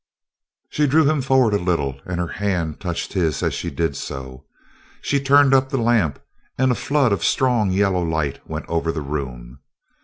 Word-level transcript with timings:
She 0.71 0.87
drew 0.87 1.07
him 1.07 1.21
forward 1.21 1.53
a 1.53 1.59
little, 1.59 1.99
and 2.07 2.19
her 2.19 2.25
hand 2.25 2.79
touched 2.79 3.13
his 3.13 3.43
as 3.43 3.53
she 3.53 3.69
did 3.69 3.95
so. 3.95 4.47
She 5.03 5.19
turned 5.19 5.53
up 5.53 5.69
the 5.69 5.77
lamp, 5.77 6.17
and 6.57 6.71
a 6.71 6.73
flood 6.73 7.11
of 7.11 7.23
strong 7.23 7.69
yellow 7.69 8.01
light 8.01 8.39
went 8.49 8.65
over 8.67 8.91
the 8.91 9.01
room. 9.03 9.59